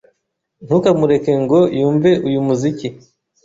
[0.65, 2.87] Ntukamureke ngo yumve uyu muziki.